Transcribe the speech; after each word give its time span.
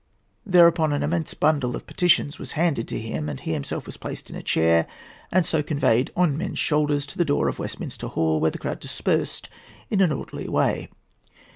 Thereupon 0.47 0.93
an 0.93 1.03
immense 1.03 1.35
bundle 1.35 1.75
of 1.75 1.85
petitions 1.85 2.39
was 2.39 2.53
handed 2.53 2.89
him, 2.89 3.29
and 3.29 3.39
he 3.39 3.53
himself 3.53 3.85
was 3.85 3.97
placed 3.97 4.31
in 4.31 4.35
a 4.35 4.41
chair, 4.41 4.87
and 5.31 5.45
so 5.45 5.61
conveyed 5.61 6.09
on 6.15 6.39
men's 6.39 6.57
shoulders 6.57 7.05
to 7.05 7.19
the 7.19 7.23
door 7.23 7.47
of 7.47 7.59
Westminster 7.59 8.07
Hall, 8.07 8.39
where 8.39 8.49
the 8.49 8.57
crowd 8.57 8.79
dispersed 8.79 9.47
in 9.91 10.01
an 10.01 10.11
orderly 10.11 10.49
way. 10.49 10.89